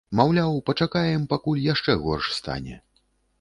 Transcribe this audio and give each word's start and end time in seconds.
Маўляў, 0.19 0.55
пачакаем, 0.69 1.27
пакуль 1.33 1.61
яшчэ 1.73 1.97
горш 2.07 2.31
стане. 2.39 2.81